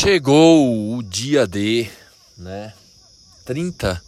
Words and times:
Chegou 0.00 0.96
o 0.96 1.02
dia 1.02 1.44
D, 1.44 1.90
né? 2.36 2.72
30 3.44 4.00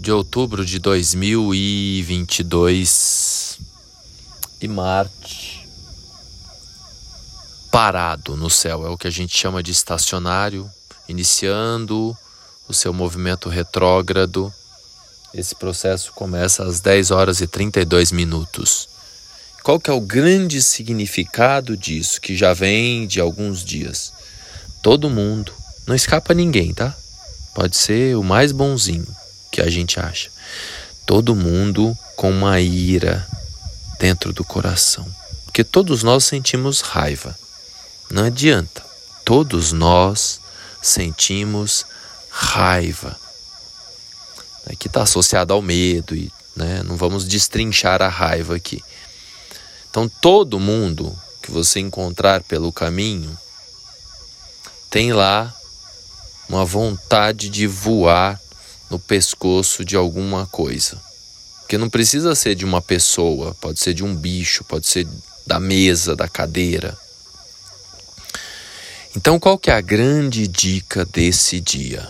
de 0.00 0.10
outubro 0.10 0.66
de 0.66 0.80
2022 0.80 3.60
e 4.60 4.66
Marte 4.66 5.68
parado 7.70 8.36
no 8.36 8.50
céu, 8.50 8.84
é 8.84 8.90
o 8.90 8.98
que 8.98 9.06
a 9.06 9.10
gente 9.10 9.38
chama 9.38 9.62
de 9.62 9.70
estacionário, 9.70 10.68
iniciando 11.08 12.18
o 12.68 12.74
seu 12.74 12.92
movimento 12.92 13.48
retrógrado. 13.48 14.52
Esse 15.32 15.54
processo 15.54 16.12
começa 16.12 16.64
às 16.64 16.80
10 16.80 17.12
horas 17.12 17.40
e 17.40 17.46
32 17.46 18.10
minutos. 18.10 18.88
Qual 19.62 19.78
que 19.78 19.90
é 19.90 19.92
o 19.92 20.00
grande 20.00 20.60
significado 20.60 21.76
disso, 21.76 22.20
que 22.20 22.34
já 22.34 22.52
vem 22.52 23.06
de 23.06 23.20
alguns 23.20 23.64
dias? 23.64 24.20
Todo 24.82 25.08
mundo, 25.08 25.54
não 25.86 25.94
escapa 25.94 26.34
ninguém, 26.34 26.74
tá? 26.74 26.92
Pode 27.54 27.76
ser 27.76 28.16
o 28.16 28.24
mais 28.24 28.50
bonzinho 28.50 29.06
que 29.50 29.60
a 29.60 29.70
gente 29.70 30.00
acha. 30.00 30.28
Todo 31.06 31.36
mundo 31.36 31.96
com 32.16 32.30
uma 32.30 32.60
ira 32.60 33.24
dentro 34.00 34.32
do 34.32 34.42
coração. 34.42 35.06
Porque 35.44 35.62
todos 35.62 36.02
nós 36.02 36.24
sentimos 36.24 36.80
raiva. 36.80 37.38
Não 38.10 38.24
adianta. 38.24 38.82
Todos 39.24 39.70
nós 39.70 40.40
sentimos 40.82 41.86
raiva. 42.28 43.16
Que 44.78 44.88
está 44.88 45.02
associado 45.02 45.52
ao 45.52 45.62
medo 45.62 46.16
e 46.16 46.32
né, 46.56 46.82
não 46.82 46.96
vamos 46.96 47.24
destrinchar 47.24 48.02
a 48.02 48.08
raiva 48.08 48.56
aqui. 48.56 48.82
Então 49.90 50.08
todo 50.08 50.58
mundo 50.58 51.16
que 51.42 51.50
você 51.50 51.78
encontrar 51.78 52.42
pelo 52.42 52.72
caminho 52.72 53.38
tem 54.92 55.14
lá 55.14 55.52
uma 56.46 56.66
vontade 56.66 57.48
de 57.48 57.66
voar 57.66 58.38
no 58.90 58.98
pescoço 58.98 59.86
de 59.86 59.96
alguma 59.96 60.46
coisa. 60.46 61.00
Que 61.66 61.78
não 61.78 61.88
precisa 61.88 62.34
ser 62.34 62.54
de 62.54 62.66
uma 62.66 62.82
pessoa, 62.82 63.56
pode 63.58 63.80
ser 63.80 63.94
de 63.94 64.04
um 64.04 64.14
bicho, 64.14 64.62
pode 64.64 64.86
ser 64.86 65.08
da 65.46 65.58
mesa, 65.58 66.14
da 66.14 66.28
cadeira. 66.28 66.96
Então, 69.16 69.40
qual 69.40 69.58
que 69.58 69.70
é 69.70 69.74
a 69.74 69.80
grande 69.80 70.46
dica 70.46 71.06
desse 71.06 71.58
dia? 71.58 72.06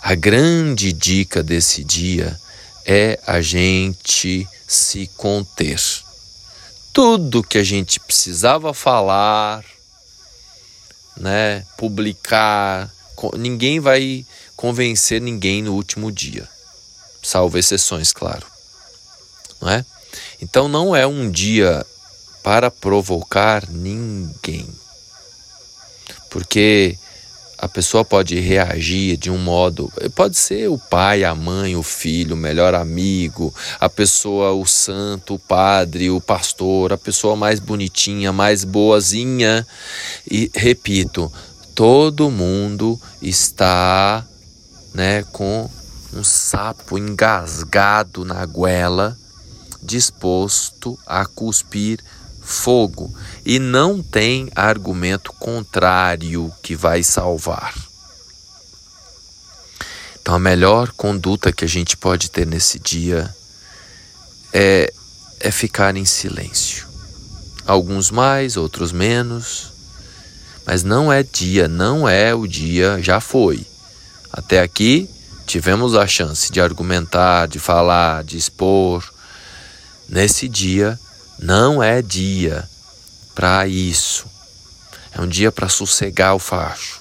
A 0.00 0.14
grande 0.14 0.92
dica 0.92 1.42
desse 1.42 1.82
dia 1.82 2.40
é 2.86 3.18
a 3.26 3.40
gente 3.40 4.46
se 4.66 5.10
conter 5.16 5.80
tudo 6.92 7.42
que 7.42 7.58
a 7.58 7.64
gente 7.64 8.00
precisava 8.00 8.72
falar, 8.74 9.64
né, 11.18 11.64
publicar, 11.76 12.90
ninguém 13.36 13.80
vai 13.80 14.24
convencer 14.56 15.20
ninguém 15.20 15.62
no 15.62 15.74
último 15.74 16.10
dia, 16.10 16.48
salvo 17.22 17.58
exceções, 17.58 18.12
claro. 18.12 18.46
Não 19.60 19.68
é? 19.70 19.84
Então 20.40 20.68
não 20.68 20.94
é 20.94 21.06
um 21.06 21.30
dia 21.30 21.84
para 22.42 22.70
provocar 22.70 23.68
ninguém. 23.68 24.68
Porque 26.30 26.96
a 27.58 27.66
pessoa 27.66 28.04
pode 28.04 28.38
reagir 28.38 29.16
de 29.16 29.32
um 29.32 29.36
modo. 29.36 29.92
Pode 30.14 30.36
ser 30.36 30.68
o 30.68 30.78
pai, 30.78 31.24
a 31.24 31.34
mãe, 31.34 31.74
o 31.74 31.82
filho, 31.82 32.34
o 32.34 32.38
melhor 32.38 32.72
amigo, 32.72 33.52
a 33.80 33.88
pessoa, 33.88 34.52
o 34.52 34.64
santo, 34.64 35.34
o 35.34 35.38
padre, 35.40 36.08
o 36.08 36.20
pastor, 36.20 36.92
a 36.92 36.96
pessoa 36.96 37.34
mais 37.34 37.58
bonitinha, 37.58 38.32
mais 38.32 38.62
boazinha. 38.62 39.66
E 40.30 40.48
repito, 40.54 41.32
todo 41.74 42.30
mundo 42.30 42.98
está 43.20 44.24
né, 44.94 45.24
com 45.32 45.68
um 46.14 46.22
sapo 46.22 46.96
engasgado 46.96 48.24
na 48.24 48.46
goela, 48.46 49.18
disposto 49.82 50.96
a 51.04 51.26
cuspir 51.26 51.98
fogo 52.48 53.14
e 53.44 53.58
não 53.58 54.02
tem 54.02 54.50
argumento 54.56 55.32
contrário 55.34 56.50
que 56.62 56.74
vai 56.74 57.02
salvar. 57.02 57.74
Então, 60.20 60.34
a 60.34 60.38
melhor 60.38 60.90
conduta 60.92 61.52
que 61.52 61.64
a 61.64 61.68
gente 61.68 61.96
pode 61.96 62.30
ter 62.30 62.46
nesse 62.46 62.78
dia 62.78 63.34
é, 64.52 64.92
é 65.40 65.50
ficar 65.50 65.96
em 65.96 66.04
silêncio. 66.04 66.86
Alguns 67.66 68.10
mais, 68.10 68.56
outros 68.56 68.92
menos, 68.92 69.72
mas 70.66 70.82
não 70.82 71.12
é 71.12 71.22
dia, 71.22 71.68
não 71.68 72.08
é 72.08 72.34
o 72.34 72.46
dia, 72.46 72.98
já 73.02 73.20
foi. 73.20 73.66
Até 74.32 74.60
aqui 74.60 75.08
tivemos 75.46 75.94
a 75.94 76.06
chance 76.06 76.50
de 76.50 76.60
argumentar, 76.60 77.46
de 77.46 77.58
falar, 77.58 78.24
de 78.24 78.38
expor. 78.38 79.04
Nesse 80.08 80.48
dia 80.48 80.98
não 81.38 81.82
é 81.82 82.02
dia 82.02 82.68
para 83.34 83.66
isso. 83.68 84.26
É 85.12 85.20
um 85.20 85.28
dia 85.28 85.52
para 85.52 85.68
sossegar 85.68 86.34
o 86.34 86.38
facho. 86.38 87.00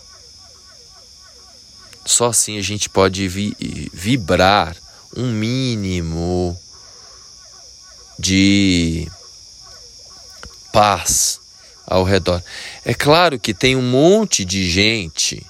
Só 2.06 2.28
assim 2.28 2.58
a 2.58 2.62
gente 2.62 2.90
pode 2.90 3.28
vi 3.28 3.56
vibrar 3.92 4.76
um 5.16 5.32
mínimo 5.32 6.58
de 8.18 9.10
paz 10.72 11.40
ao 11.86 12.04
redor. 12.04 12.42
É 12.86 12.94
claro 12.94 13.40
que 13.40 13.54
tem 13.54 13.76
um 13.76 13.82
monte 13.82 14.46
de 14.46 14.70
gente, 14.70 15.46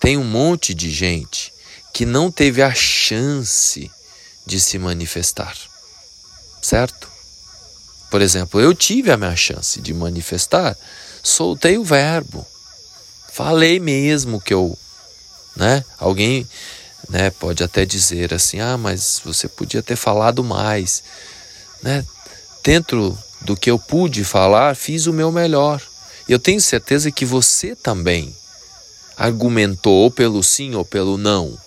tem 0.00 0.16
um 0.16 0.24
monte 0.24 0.72
de 0.72 0.90
gente 0.90 1.52
que 1.92 2.06
não 2.06 2.30
teve 2.30 2.62
a 2.62 2.74
chance 2.74 3.90
de 4.46 4.60
se 4.60 4.78
manifestar, 4.78 5.56
certo? 6.62 7.15
Por 8.10 8.22
exemplo, 8.22 8.60
eu 8.60 8.74
tive 8.74 9.10
a 9.10 9.16
minha 9.16 9.34
chance 9.36 9.80
de 9.80 9.92
manifestar, 9.92 10.76
soltei 11.22 11.76
o 11.76 11.84
verbo, 11.84 12.46
falei 13.32 13.80
mesmo 13.80 14.40
que 14.40 14.54
eu, 14.54 14.78
né? 15.56 15.84
Alguém, 15.98 16.46
né? 17.08 17.30
Pode 17.30 17.62
até 17.62 17.84
dizer 17.84 18.32
assim, 18.32 18.60
ah, 18.60 18.78
mas 18.78 19.20
você 19.24 19.48
podia 19.48 19.82
ter 19.82 19.96
falado 19.96 20.44
mais, 20.44 21.02
né? 21.82 22.04
Dentro 22.62 23.18
do 23.40 23.56
que 23.56 23.70
eu 23.70 23.78
pude 23.78 24.24
falar, 24.24 24.74
fiz 24.76 25.06
o 25.06 25.12
meu 25.12 25.30
melhor. 25.30 25.80
Eu 26.28 26.38
tenho 26.38 26.60
certeza 26.60 27.10
que 27.10 27.24
você 27.24 27.76
também 27.76 28.34
argumentou 29.16 29.94
ou 29.94 30.10
pelo 30.10 30.42
sim 30.42 30.74
ou 30.74 30.84
pelo 30.84 31.16
não, 31.16 31.58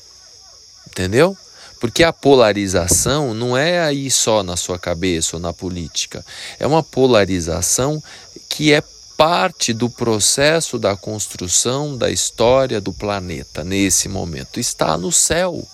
entendeu? 0.88 1.38
Porque 1.80 2.04
a 2.04 2.12
polarização 2.12 3.34
não 3.34 3.56
é 3.56 3.80
aí 3.80 4.12
só 4.12 4.44
na 4.44 4.58
sua 4.58 4.78
cabeça 4.78 5.38
ou 5.38 5.42
na 5.42 5.54
política. 5.54 6.26
É 6.60 6.68
uma 6.68 6.84
polarização 6.84 8.04
que 8.50 8.74
é 8.74 8.84
parte 9.18 9.74
do 9.74 9.90
processo 9.90 10.80
da 10.80 10.96
construção 10.96 11.98
da 11.98 12.10
história 12.10 12.80
do 12.80 12.94
planeta 12.94 13.64
nesse 13.64 14.08
momento. 14.08 14.60
Está 14.60 14.98
no 14.98 15.12
céu. 15.12 15.66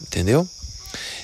Entendeu? 0.00 0.48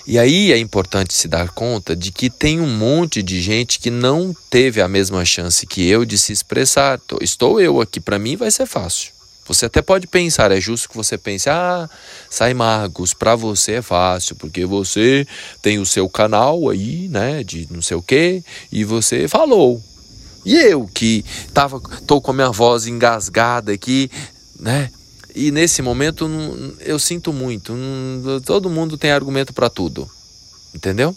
E 0.06 0.19
aí 0.19 0.52
é 0.52 0.58
importante 0.58 1.14
se 1.14 1.28
dar 1.28 1.50
conta 1.50 1.94
de 1.94 2.10
que 2.10 2.28
tem 2.28 2.60
um 2.60 2.66
monte 2.66 3.22
de 3.22 3.41
gente 3.41 3.78
que 3.78 3.91
não 3.91 4.34
teve 4.48 4.81
a 4.81 4.88
mesma 4.88 5.25
chance 5.25 5.66
que 5.66 5.87
eu 5.87 6.04
de 6.04 6.19
se 6.19 6.32
expressar. 6.32 7.00
Estou 7.20 7.60
eu 7.60 7.81
aqui, 7.81 8.00
para 8.00 8.19
mim 8.19 8.37
vai 8.37 8.50
ser 8.50 8.66
fácil. 8.66 9.12
Você 9.50 9.66
até 9.66 9.83
pode 9.83 10.06
pensar, 10.06 10.53
é 10.53 10.61
justo 10.61 10.88
que 10.88 10.97
você 10.97 11.19
pense, 11.19 11.50
ah, 11.50 11.91
sai 12.31 12.55
Marcos, 12.55 13.12
para 13.12 13.34
você 13.34 13.72
é 13.72 13.83
fácil, 13.83 14.37
porque 14.37 14.65
você 14.65 15.27
tem 15.61 15.81
o 15.81 15.84
seu 15.84 16.09
canal 16.09 16.69
aí, 16.69 17.09
né, 17.09 17.43
de 17.43 17.66
não 17.69 17.83
sei 17.83 17.97
o 17.97 18.03
quê, 18.03 18.44
e 18.71 18.84
você 18.84 19.27
falou. 19.27 19.83
E 20.47 20.55
eu 20.55 20.87
que 20.87 21.25
tava, 21.53 21.81
tô 22.06 22.21
com 22.21 22.31
a 22.31 22.34
minha 22.34 22.50
voz 22.50 22.87
engasgada 22.87 23.73
aqui, 23.73 24.08
né, 24.56 24.88
e 25.35 25.50
nesse 25.50 25.82
momento 25.82 26.31
eu 26.79 27.00
sinto 27.00 27.32
muito, 27.32 27.75
todo 28.46 28.70
mundo 28.70 28.96
tem 28.96 29.11
argumento 29.11 29.53
para 29.53 29.69
tudo, 29.69 30.08
entendeu? 30.73 31.12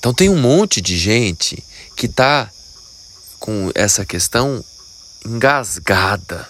Então 0.00 0.12
tem 0.12 0.28
um 0.28 0.40
monte 0.40 0.80
de 0.80 0.98
gente 0.98 1.62
que 1.94 2.08
tá 2.08 2.50
com 3.38 3.70
essa 3.76 4.04
questão 4.04 4.64
engasgada. 5.24 6.48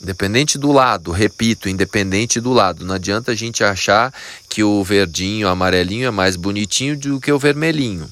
Independente 0.00 0.56
do 0.56 0.72
lado, 0.72 1.10
repito, 1.12 1.68
independente 1.68 2.40
do 2.40 2.52
lado. 2.52 2.86
Não 2.86 2.94
adianta 2.94 3.32
a 3.32 3.34
gente 3.34 3.62
achar 3.62 4.12
que 4.48 4.64
o 4.64 4.82
verdinho, 4.82 5.46
o 5.46 5.50
amarelinho 5.50 6.08
é 6.08 6.10
mais 6.10 6.36
bonitinho 6.36 6.96
do 6.96 7.20
que 7.20 7.30
o 7.30 7.38
vermelhinho. 7.38 8.10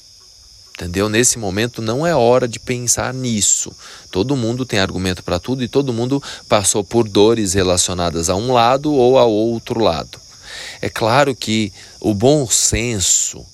Entendeu? 0.75 1.09
Nesse 1.09 1.39
momento 1.39 1.83
não 1.83 2.07
é 2.07 2.15
hora 2.15 2.47
de 2.47 2.61
pensar 2.61 3.13
nisso. 3.13 3.73
Todo 4.13 4.37
mundo 4.37 4.67
tem 4.67 4.79
argumento 4.79 5.25
para 5.25 5.41
tudo 5.41 5.65
e 5.65 5.69
todo 5.69 5.93
mundo 5.93 6.23
passou 6.49 6.85
por 6.85 7.09
dores 7.09 7.55
relacionadas 7.55 8.29
a 8.29 8.37
um 8.37 8.53
lado 8.53 8.93
ou 8.93 9.19
a 9.19 9.25
outro 9.25 9.81
lado. 9.81 10.21
É 10.81 10.89
claro 10.89 11.35
que 11.35 11.73
o 12.01 12.15
bom 12.15 12.47
senso 12.49 13.45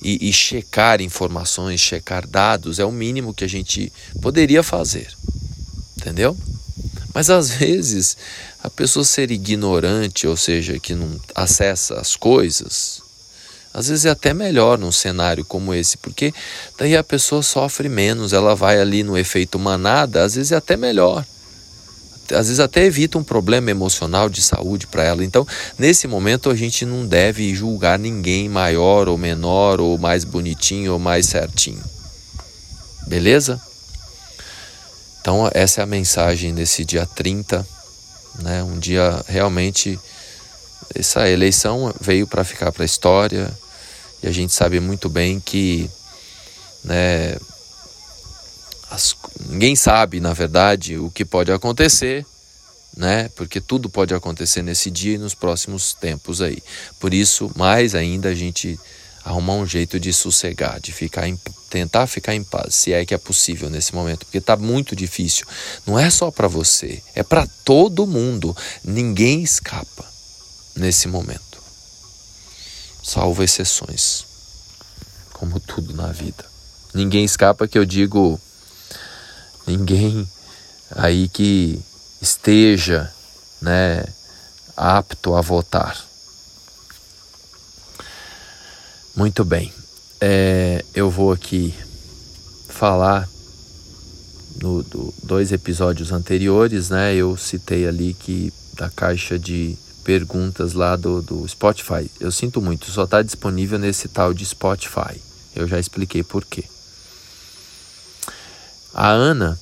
e, 0.00 0.28
e 0.28 0.32
checar 0.32 1.00
informações, 1.00 1.80
checar 1.80 2.26
dados 2.26 2.78
é 2.78 2.84
o 2.84 2.92
mínimo 2.92 3.34
que 3.34 3.44
a 3.44 3.48
gente 3.48 3.92
poderia 4.20 4.62
fazer. 4.62 5.08
Entendeu? 6.02 6.36
Mas 7.14 7.30
às 7.30 7.50
vezes 7.50 8.16
a 8.60 8.68
pessoa 8.68 9.04
ser 9.04 9.30
ignorante, 9.30 10.26
ou 10.26 10.36
seja, 10.36 10.80
que 10.80 10.94
não 10.94 11.16
acessa 11.32 12.00
as 12.00 12.16
coisas, 12.16 13.00
às 13.72 13.86
vezes 13.86 14.04
é 14.04 14.10
até 14.10 14.34
melhor 14.34 14.76
num 14.78 14.90
cenário 14.90 15.44
como 15.44 15.72
esse, 15.72 15.96
porque 15.96 16.34
daí 16.76 16.96
a 16.96 17.04
pessoa 17.04 17.40
sofre 17.40 17.88
menos, 17.88 18.32
ela 18.32 18.56
vai 18.56 18.80
ali 18.80 19.04
no 19.04 19.16
efeito 19.16 19.60
manada, 19.60 20.24
às 20.24 20.34
vezes 20.34 20.50
é 20.50 20.56
até 20.56 20.76
melhor. 20.76 21.24
Às 22.30 22.46
vezes 22.46 22.60
até 22.60 22.84
evita 22.84 23.18
um 23.18 23.24
problema 23.24 23.70
emocional 23.70 24.28
de 24.28 24.42
saúde 24.42 24.86
para 24.86 25.04
ela. 25.04 25.24
Então, 25.24 25.46
nesse 25.78 26.08
momento, 26.08 26.50
a 26.50 26.56
gente 26.56 26.84
não 26.84 27.06
deve 27.06 27.54
julgar 27.54 27.98
ninguém 27.98 28.48
maior 28.48 29.08
ou 29.08 29.18
menor, 29.18 29.80
ou 29.80 29.98
mais 29.98 30.24
bonitinho 30.24 30.94
ou 30.94 30.98
mais 30.98 31.26
certinho. 31.26 31.82
Beleza? 33.06 33.60
Então, 35.22 35.48
essa 35.54 35.80
é 35.80 35.84
a 35.84 35.86
mensagem 35.86 36.52
desse 36.52 36.84
dia 36.84 37.06
30, 37.06 37.64
né? 38.40 38.60
Um 38.64 38.76
dia 38.76 39.24
realmente 39.28 39.96
essa 40.92 41.28
eleição 41.28 41.94
veio 42.00 42.26
para 42.26 42.42
ficar 42.42 42.72
para 42.72 42.82
a 42.82 42.84
história 42.84 43.48
e 44.20 44.26
a 44.26 44.32
gente 44.32 44.52
sabe 44.52 44.80
muito 44.80 45.08
bem 45.08 45.38
que, 45.38 45.88
né, 46.82 47.36
as, 48.90 49.14
ninguém 49.46 49.76
sabe, 49.76 50.18
na 50.18 50.32
verdade, 50.32 50.98
o 50.98 51.08
que 51.08 51.24
pode 51.24 51.52
acontecer, 51.52 52.26
né? 52.96 53.30
Porque 53.36 53.60
tudo 53.60 53.88
pode 53.88 54.12
acontecer 54.12 54.60
nesse 54.60 54.90
dia 54.90 55.14
e 55.14 55.18
nos 55.18 55.34
próximos 55.36 55.94
tempos 55.94 56.42
aí. 56.42 56.60
Por 56.98 57.14
isso, 57.14 57.48
mais 57.54 57.94
ainda 57.94 58.30
a 58.30 58.34
gente 58.34 58.76
arrumar 59.24 59.54
um 59.54 59.66
jeito 59.66 60.00
de 60.00 60.12
sossegar, 60.12 60.80
de 60.80 60.92
ficar 60.92 61.28
em, 61.28 61.38
tentar 61.70 62.06
ficar 62.06 62.34
em 62.34 62.42
paz, 62.42 62.74
se 62.74 62.92
é 62.92 63.04
que 63.06 63.14
é 63.14 63.18
possível 63.18 63.70
nesse 63.70 63.94
momento, 63.94 64.26
porque 64.26 64.38
está 64.38 64.56
muito 64.56 64.96
difícil. 64.96 65.46
Não 65.86 65.98
é 65.98 66.10
só 66.10 66.30
para 66.30 66.48
você, 66.48 67.02
é 67.14 67.22
para 67.22 67.46
todo 67.64 68.06
mundo. 68.06 68.56
Ninguém 68.84 69.42
escapa 69.42 70.04
nesse 70.74 71.06
momento, 71.06 71.62
salvo 73.02 73.42
exceções, 73.42 74.24
como 75.32 75.60
tudo 75.60 75.94
na 75.94 76.08
vida. 76.08 76.44
Ninguém 76.94 77.24
escapa 77.24 77.68
que 77.68 77.78
eu 77.78 77.84
digo, 77.84 78.40
ninguém 79.66 80.28
aí 80.90 81.28
que 81.28 81.80
esteja, 82.20 83.12
né, 83.60 84.04
apto 84.76 85.34
a 85.34 85.40
votar 85.40 86.11
Muito 89.14 89.44
bem. 89.44 89.70
É, 90.20 90.82
eu 90.94 91.10
vou 91.10 91.32
aqui 91.32 91.74
falar 92.68 93.28
no 94.60 94.82
do, 94.82 95.12
dois 95.22 95.52
episódios 95.52 96.12
anteriores, 96.12 96.88
né? 96.88 97.14
Eu 97.14 97.36
citei 97.36 97.86
ali 97.86 98.14
que 98.14 98.52
da 98.74 98.88
caixa 98.88 99.38
de 99.38 99.76
perguntas 100.02 100.72
lá 100.72 100.96
do, 100.96 101.20
do 101.20 101.46
Spotify. 101.46 102.10
Eu 102.18 102.32
sinto 102.32 102.62
muito, 102.62 102.90
só 102.90 103.04
está 103.04 103.20
disponível 103.20 103.78
nesse 103.78 104.08
tal 104.08 104.32
de 104.32 104.46
Spotify. 104.46 105.20
Eu 105.54 105.68
já 105.68 105.78
expliquei 105.78 106.22
por 106.22 106.44
quê. 106.46 106.64
A 108.94 109.10
Ana, 109.10 109.58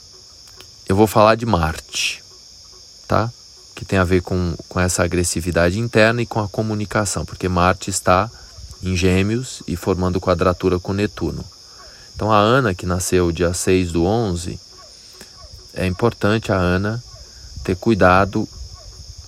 eu 0.89 0.95
vou 0.95 1.07
falar 1.07 1.35
de 1.35 1.45
Marte, 1.45 2.23
tá? 3.09 3.31
Que 3.75 3.85
tem 3.85 3.99
a 3.99 4.05
ver 4.05 4.23
com, 4.23 4.55
com 4.69 4.79
essa 4.79 5.03
agressividade 5.03 5.79
interna 5.79 6.23
e 6.23 6.27
com 6.27 6.41
a 6.41 6.49
comunicação, 6.49 7.25
porque 7.25 7.49
Marte 7.49 7.91
está 7.91 8.31
em 8.83 8.97
Gêmeos 8.97 9.63
e 9.67 9.77
formando 9.77 10.21
quadratura 10.21 10.79
com 10.79 10.93
Netuno. 10.93 11.45
Então 12.15 12.33
a 12.33 12.39
Ana, 12.39 12.75
que 12.75 12.87
nasceu 12.87 13.33
dia 13.33 13.53
6 13.53 13.93
do 13.93 14.05
11, 14.05 14.59
é 15.75 15.87
importante 15.87 16.53
a 16.53 16.57
Ana 16.57 17.03
ter 17.65 17.77
cuidado 17.77 18.49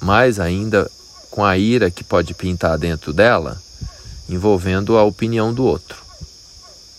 mais 0.01 0.41
ainda 0.41 0.91
com 1.31 1.45
a 1.45 1.57
ira 1.57 1.91
que 1.91 2.05
pode 2.05 2.35
pintar 2.35 2.77
dentro 2.77 3.13
dela, 3.13 3.61
envolvendo 4.29 4.99
a 4.99 5.03
opinião 5.03 5.53
do 5.53 5.65
outro. 5.65 6.03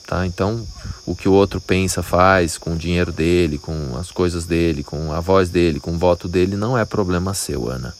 Tá? 0.07 0.25
Então, 0.25 0.65
o 1.05 1.15
que 1.15 1.29
o 1.29 1.33
outro 1.33 1.61
pensa, 1.61 2.01
faz 2.01 2.57
com 2.57 2.73
o 2.73 2.77
dinheiro 2.77 3.11
dele, 3.11 3.57
com 3.57 3.97
as 3.97 4.11
coisas 4.11 4.45
dele, 4.45 4.83
com 4.83 5.13
a 5.13 5.19
voz 5.19 5.49
dele, 5.49 5.79
com 5.79 5.93
o 5.93 5.97
voto 5.97 6.27
dele, 6.27 6.55
não 6.55 6.77
é 6.77 6.85
problema 6.85 7.33
seu, 7.33 7.69
Ana. 7.69 7.93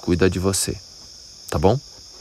Cuida 0.00 0.28
de 0.28 0.38
você. 0.38 0.76
Tá 1.50 1.58
bom? 1.58 1.78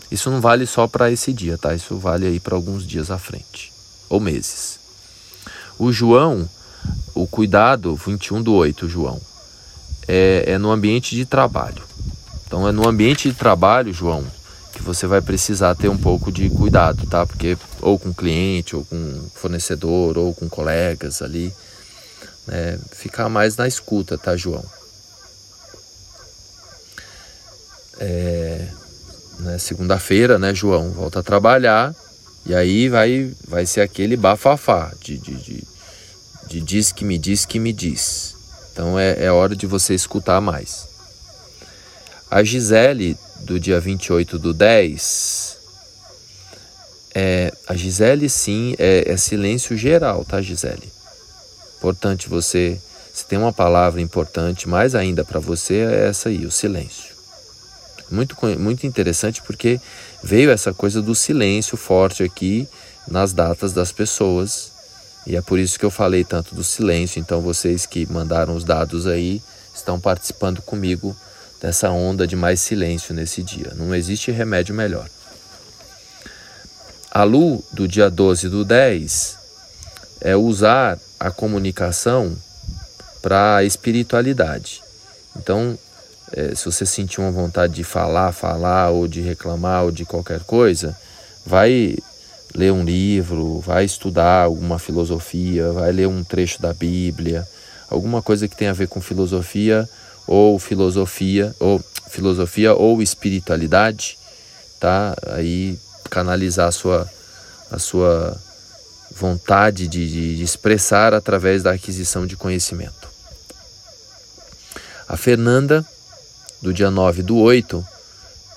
Isso 0.09 0.29
não 0.29 0.39
vale 0.39 0.65
só 0.65 0.87
para 0.87 1.11
esse 1.11 1.33
dia, 1.33 1.57
tá? 1.57 1.75
Isso 1.75 1.97
vale 1.97 2.25
aí 2.25 2.39
para 2.39 2.55
alguns 2.55 2.85
dias 2.85 3.11
à 3.11 3.17
frente 3.17 3.77
ou 4.09 4.19
meses. 4.19 4.79
O 5.77 5.91
João, 5.91 6.49
o 7.13 7.27
cuidado, 7.27 7.95
21 7.95 8.41
do 8.41 8.53
8, 8.53 8.87
João, 8.87 9.21
é, 10.07 10.45
é 10.47 10.57
no 10.57 10.71
ambiente 10.71 11.15
de 11.15 11.25
trabalho. 11.25 11.83
Então 12.45 12.67
é 12.67 12.71
no 12.71 12.87
ambiente 12.87 13.29
de 13.29 13.35
trabalho, 13.35 13.93
João, 13.93 14.25
que 14.73 14.81
você 14.81 15.05
vai 15.05 15.21
precisar 15.21 15.75
ter 15.75 15.89
um 15.89 15.97
pouco 15.97 16.31
de 16.31 16.49
cuidado, 16.49 17.05
tá? 17.07 17.25
Porque 17.25 17.57
ou 17.81 17.99
com 17.99 18.13
cliente, 18.13 18.75
ou 18.75 18.85
com 18.85 19.29
fornecedor, 19.35 20.17
ou 20.17 20.33
com 20.33 20.47
colegas 20.47 21.21
ali, 21.21 21.53
né? 22.47 22.79
ficar 22.93 23.27
mais 23.27 23.57
na 23.57 23.67
escuta, 23.67 24.17
tá, 24.17 24.35
João? 24.37 24.63
É, 27.99 28.67
né? 29.39 29.57
Segunda-feira, 29.57 30.39
né, 30.39 30.53
João? 30.53 30.89
Volta 30.91 31.19
a 31.19 31.23
trabalhar 31.23 31.95
e 32.45 32.55
aí 32.55 32.87
vai, 32.89 33.31
vai 33.47 33.65
ser 33.65 33.81
aquele 33.81 34.15
bafafá 34.15 34.93
de, 35.01 35.17
de, 35.17 35.35
de, 35.35 35.67
de 36.47 36.61
diz 36.61 36.91
que 36.91 37.03
me 37.03 37.17
diz 37.17 37.45
que 37.45 37.59
me 37.59 37.73
diz. 37.73 38.35
Então 38.71 38.97
é, 38.97 39.25
é 39.25 39.31
hora 39.31 39.55
de 39.55 39.65
você 39.65 39.93
escutar 39.93 40.39
mais. 40.39 40.87
A 42.29 42.43
Gisele, 42.43 43.17
do 43.41 43.59
dia 43.59 43.79
28 43.79 44.37
do 44.39 44.53
10, 44.53 45.57
é, 47.15 47.51
a 47.67 47.75
Gisele 47.75 48.29
sim 48.29 48.75
é, 48.77 49.11
é 49.11 49.17
silêncio 49.17 49.75
geral, 49.75 50.23
tá, 50.23 50.41
Gisele? 50.41 50.91
Importante 51.77 52.29
você, 52.29 52.79
se 53.13 53.25
tem 53.25 53.37
uma 53.37 53.51
palavra 53.51 53.99
importante, 53.99 54.69
mais 54.69 54.93
ainda 54.93 55.25
para 55.25 55.39
você, 55.39 55.75
é 55.75 56.07
essa 56.07 56.29
aí, 56.29 56.45
o 56.45 56.51
silêncio. 56.51 57.16
Muito, 58.09 58.35
muito 58.57 58.87
interessante 58.87 59.41
porque 59.41 59.79
veio 60.23 60.49
essa 60.49 60.73
coisa 60.73 61.01
do 61.01 61.13
silêncio 61.13 61.77
forte 61.77 62.23
aqui 62.23 62.67
nas 63.07 63.33
datas 63.33 63.73
das 63.73 63.91
pessoas. 63.91 64.71
E 65.25 65.35
é 65.35 65.41
por 65.41 65.59
isso 65.59 65.77
que 65.77 65.85
eu 65.85 65.91
falei 65.91 66.23
tanto 66.23 66.55
do 66.55 66.63
silêncio. 66.63 67.19
Então, 67.19 67.41
vocês 67.41 67.85
que 67.85 68.05
mandaram 68.11 68.55
os 68.55 68.63
dados 68.63 69.05
aí 69.07 69.41
estão 69.75 69.99
participando 69.99 70.61
comigo 70.61 71.15
dessa 71.61 71.89
onda 71.89 72.25
de 72.25 72.35
mais 72.35 72.59
silêncio 72.61 73.13
nesse 73.13 73.43
dia. 73.43 73.73
Não 73.75 73.93
existe 73.93 74.31
remédio 74.31 74.73
melhor. 74.73 75.07
A 77.11 77.23
Lu, 77.23 77.63
do 77.71 77.87
dia 77.87 78.09
12 78.09 78.47
do 78.47 78.63
10, 78.63 79.37
é 80.21 80.35
usar 80.35 80.99
a 81.19 81.31
comunicação 81.31 82.37
para 83.21 83.57
a 83.57 83.63
espiritualidade. 83.63 84.83
Então, 85.35 85.77
é, 86.31 86.53
se 86.53 86.65
você 86.65 86.85
sentir 86.85 87.21
uma 87.21 87.31
vontade 87.31 87.73
de 87.73 87.83
falar, 87.83 88.31
falar, 88.31 88.89
ou 88.89 89.07
de 89.07 89.21
reclamar, 89.21 89.85
ou 89.85 89.91
de 89.91 90.05
qualquer 90.05 90.41
coisa, 90.41 90.95
vai 91.45 91.97
ler 92.53 92.71
um 92.71 92.83
livro, 92.83 93.59
vai 93.59 93.85
estudar 93.85 94.43
alguma 94.43 94.79
filosofia, 94.79 95.71
vai 95.71 95.91
ler 95.91 96.07
um 96.07 96.23
trecho 96.23 96.61
da 96.61 96.73
Bíblia, 96.73 97.47
alguma 97.89 98.21
coisa 98.21 98.47
que 98.47 98.55
tenha 98.55 98.71
a 98.71 98.73
ver 98.73 98.87
com 98.87 98.99
filosofia 98.99 99.87
ou 100.25 100.59
filosofia 100.59 101.55
ou 101.59 101.81
filosofia 102.09 102.73
ou 102.73 103.01
espiritualidade, 103.01 104.17
tá? 104.79 105.15
Aí 105.27 105.79
canalizar 106.09 106.67
a 106.67 106.71
sua 106.71 107.09
a 107.69 107.79
sua 107.79 108.37
vontade 109.11 109.87
de, 109.87 110.35
de, 110.37 110.43
expressar 110.43 111.13
através 111.13 111.63
da 111.63 111.71
aquisição 111.71 112.25
de 112.25 112.37
conhecimento. 112.37 113.09
A 115.07 115.17
Fernanda 115.17 115.85
do 116.61 116.73
dia 116.73 116.89
9 116.89 117.23
do 117.23 117.37
8, 117.37 117.85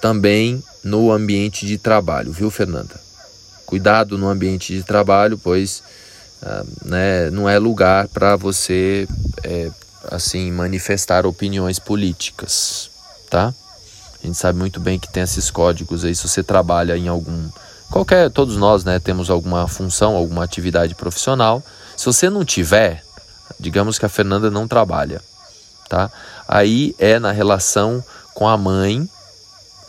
também 0.01 0.63
no 0.83 1.13
ambiente 1.13 1.67
de 1.67 1.79
trabalho, 1.79 2.33
viu, 2.33 2.51
Fernanda? 2.51 2.99
Cuidado 3.67 4.19
no 4.19 4.29
ambiente 4.29 4.75
de 4.75 4.83
trabalho, 4.83 5.39
pois 5.39 5.83
ah, 6.43 6.65
né, 6.85 7.31
não 7.31 7.49
é 7.49 7.59
lugar 7.59 8.09
para 8.09 8.35
você 8.35 9.07
é, 9.45 9.71
assim 10.11 10.51
manifestar 10.51 11.27
opiniões 11.27 11.79
políticas, 11.79 12.91
tá? 13.29 13.55
A 14.23 14.27
gente 14.27 14.39
sabe 14.39 14.59
muito 14.59 14.81
bem 14.81 14.99
que 14.99 15.11
tem 15.11 15.23
esses 15.23 15.51
códigos 15.51 16.05
aí. 16.05 16.15
Se 16.15 16.27
você 16.27 16.43
trabalha 16.43 16.97
em 16.97 17.09
algum 17.09 17.49
qualquer, 17.91 18.31
todos 18.31 18.57
nós, 18.57 18.85
né, 18.85 18.99
temos 18.99 19.31
alguma 19.31 19.67
função, 19.69 20.17
alguma 20.17 20.45
atividade 20.45 20.95
profissional. 20.95 21.63
Se 21.97 22.07
você 22.07 22.29
não 22.31 22.45
tiver, 22.45 23.03
digamos 23.59 23.99
que 23.99 24.07
a 24.07 24.11
Fernanda 24.11 24.51
não 24.51 24.67
trabalha, 24.67 25.23
tá? 25.91 26.11
Aí 26.47 26.95
é 26.99 27.19
na 27.19 27.33
relação 27.33 28.03
com 28.33 28.49
a 28.49 28.57
mãe 28.57 29.11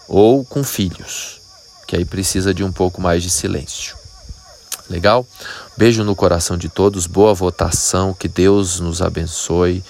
ou 0.08 0.44
com 0.44 0.64
filhos, 0.64 1.40
que 1.88 1.96
aí 1.96 2.04
precisa 2.04 2.54
de 2.54 2.64
um 2.64 2.72
pouco 2.72 3.00
mais 3.00 3.22
de 3.24 3.30
silêncio. 3.30 3.96
Legal? 4.90 5.26
Beijo 5.78 6.04
no 6.04 6.16
coração 6.16 6.58
de 6.58 6.68
todos, 6.68 7.08
boa 7.08 7.34
votação, 7.34 8.14
que 8.14 8.28
Deus 8.28 8.80
nos 8.80 9.02
abençoe, 9.02 9.84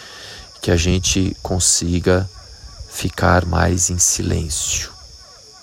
que 0.62 0.70
a 0.70 0.76
gente 0.76 1.36
consiga 1.42 2.30
ficar 2.90 3.46
mais 3.46 3.90
em 3.90 3.98
silêncio 3.98 4.92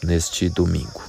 neste 0.02 0.48
domingo. 0.48 1.07